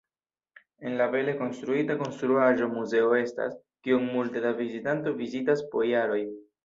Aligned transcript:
En 0.87 0.95
la 1.01 1.05
bele 1.15 1.35
konstruita 1.41 1.97
konstruaĵo 1.99 2.69
muzeo 2.71 3.11
estas, 3.19 3.55
kion 3.89 4.09
multe 4.17 4.43
da 4.47 4.55
vizitanto 4.63 5.15
vizitas 5.21 5.63
po 5.75 5.85
jaroj. 5.91 6.23